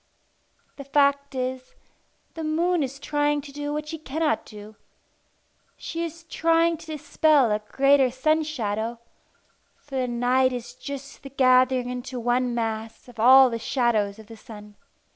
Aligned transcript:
The 0.77 0.83
fact 0.83 1.35
is, 1.35 1.75
the 2.33 2.43
moon 2.43 2.81
is 2.81 2.97
trying 2.97 3.39
to 3.41 3.51
do 3.51 3.71
what 3.71 3.87
she 3.89 3.99
cannot 3.99 4.47
do. 4.47 4.75
She 5.77 6.03
is 6.03 6.23
trying 6.23 6.77
to 6.77 6.87
dispel 6.87 7.51
a 7.51 7.59
great 7.59 7.99
sun 8.11 8.41
shadow 8.41 8.99
for 9.75 9.97
the 9.97 10.07
night 10.07 10.53
is 10.53 10.73
just 10.73 11.21
the 11.21 11.29
gathering 11.29 11.87
into 11.89 12.19
one 12.19 12.55
mass 12.55 13.07
of 13.07 13.19
all 13.19 13.51
the 13.51 13.59
shadows 13.59 14.17
of 14.17 14.25
the 14.25 14.35
sun. 14.37 14.75